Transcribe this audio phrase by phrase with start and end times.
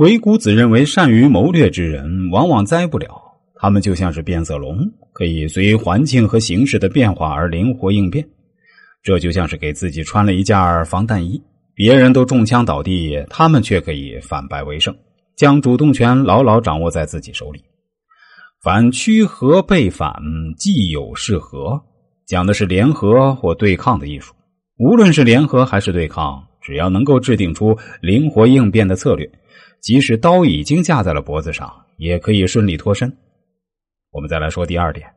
[0.00, 3.20] 鬼谷子认为，善于谋略之人往往栽不了。
[3.54, 4.78] 他们就像是变色龙，
[5.12, 8.26] 可以随环境和形势的变化而灵活应变。
[9.02, 11.38] 这就像是给自己穿了一件防弹衣，
[11.74, 14.96] 别人都中枪倒地，他们却可以反败为胜，
[15.36, 17.62] 将主动权牢牢掌握在自己手里。
[18.62, 20.14] 反趋和背反，
[20.56, 21.78] 既有是合，
[22.26, 24.32] 讲的是联合或对抗的艺术。
[24.78, 29.28] 无论是联合还是对抗，只要能够制定出灵活应变的策略。
[29.80, 33.12] 即使刀已经架在了脖子上，也可以顺利脱身。
[34.12, 35.08] 我们再来说第二点：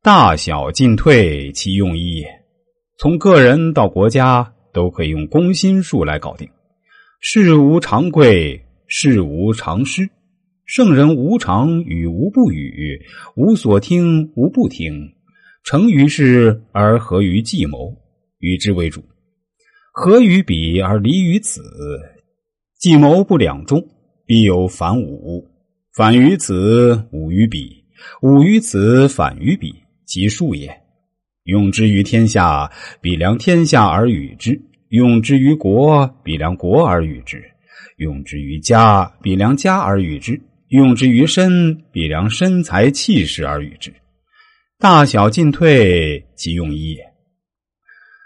[0.00, 2.22] 大小进退，其用意。
[2.98, 6.48] 从个人到国家，都可以用攻心术来搞定。
[7.20, 10.08] 事无常贵，事无常失。
[10.66, 13.00] 圣人无常与无不语，
[13.34, 15.14] 无所听，无不听。
[15.64, 17.96] 成于事而合于计谋，
[18.38, 19.02] 与之为主。
[19.92, 21.62] 合于彼而离于此，
[22.78, 23.86] 计谋不两中。
[24.24, 25.46] 必有反五，
[25.94, 27.84] 反于此，五于彼，
[28.22, 29.74] 五于此，反于彼，
[30.06, 30.74] 其数也。
[31.44, 32.70] 用之于天下，
[33.02, 34.52] 比量天下而与之；
[34.88, 37.38] 用之于国，比量国而与之；
[37.98, 43.92] 用之于家，比量家而与之；用之于身，比量身材气势而与之。
[44.78, 47.11] 大小进退，其用意也。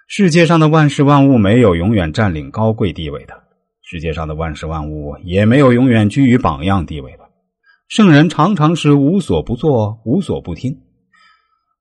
[0.08, 3.34] 世界上的万事万物，没有永远占领高贵地位的。
[3.82, 7.28] 世界上的万事万物也没有永远居于榜样地位的。
[7.88, 10.76] 圣人常常是无所不作，无所不听，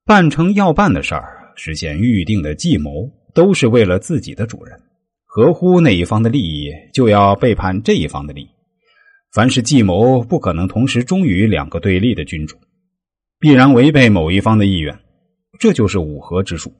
[0.06, 4.76] 办成要办的事儿，实现预定的计谋，都是为了自己的主人。
[5.26, 8.50] 合乎那一方的利益，就要背叛这一方的利益。
[9.34, 12.58] 凡是计谋，不可能同时忠于两个对立的君主，
[13.40, 14.98] 必然违背某一方的意愿。
[15.60, 16.74] 这就是五合之术。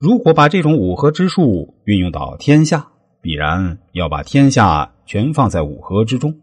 [0.00, 2.88] 如果把这种五合之术运用到天下，
[3.20, 6.34] 必然要把天下全放在五合之中。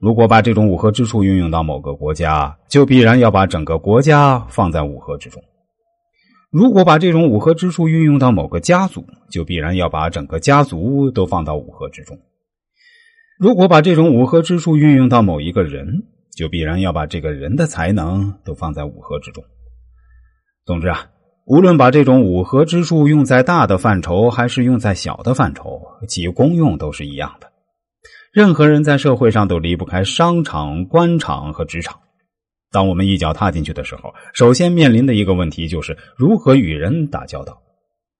[0.00, 5.42] 如果把这种五合之术运用到某个国家，就必然要把整个国家放在五合之中。
[6.52, 12.16] 如果把这种五合之术运用到某个家族，就必然要把整个家族都放到五合之中。
[13.40, 16.04] 如果把这种五合之术运用到某一个人，
[16.36, 19.42] 就必然要把这个人的才能都放在五合之中。
[20.64, 21.10] 总之啊。
[21.48, 27.50] 无论把这种五合之术用在大的范畴，还是用在小的范畴，其功用都是一样的。
[28.34, 31.98] 任何人在社会上都离不开商场、官场和职场。
[32.70, 37.58] 当我们一脚踏进去的时候，首先面临的一个问题就是如何与人打交道。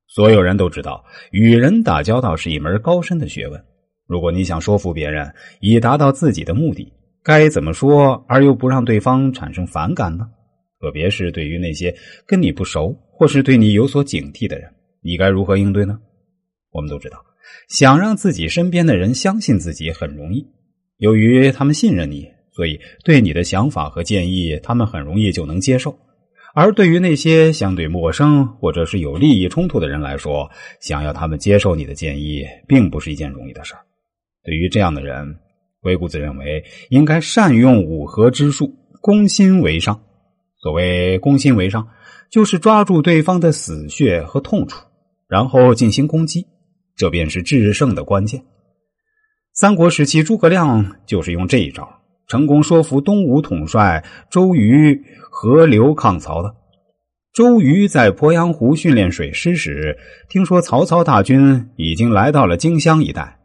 [0.06, 3.62] 所有人都知道，与人打交道是一门高深的学问。
[4.06, 6.90] 如果你想说服别人，以达到自己的目的，
[7.22, 10.24] 该怎么说而又不让对方产生反感呢？
[10.80, 11.94] 特别是对于那些
[12.26, 15.98] 跟你不熟或是对你有所警惕的人，你该如何应对呢？
[16.70, 17.18] 我们都知道，
[17.68, 20.46] 想让自己身边的人相信自己很容易。
[20.98, 25.98] 由于他们信任你，所以对你的想法和建议，他们很容易就能接受。
[26.54, 30.48] 而对于那些相对陌生或者是有利益冲突的人来说，
[30.80, 33.80] 想要他们接受你的建议，并不是一件容易的事儿。
[34.44, 35.26] 对于这样的人，
[35.80, 40.00] 鬼谷子认为应该善用五合之术，攻心为上。
[40.60, 41.88] 所谓攻心为上，
[42.30, 44.84] 就是抓住对方的死穴和痛处，
[45.28, 46.46] 然后进行攻击，
[46.96, 48.42] 这便是制胜的关键。
[49.54, 51.88] 三国时期，诸葛亮就是用这一招，
[52.26, 56.54] 成功说服东吴统帅周瑜合流抗曹的。
[57.32, 59.96] 周瑜在鄱阳湖训练水师时，
[60.28, 63.38] 听说曹操大军已经来到了荆襄一带，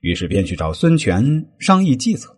[0.00, 2.35] 于是便去找孙权商议计策。